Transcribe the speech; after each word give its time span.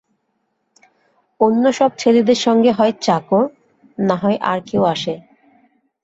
অন্য 1.39 1.63
সব 1.71 1.91
ছেলেদের 1.97 2.39
সঙ্গে 2.41 2.71
হয় 2.71 2.93
চাকর 3.01 3.43
না-হয় 3.97 4.37
আর 4.41 4.59
কেউ 4.65 4.83
আসে। 4.85 5.13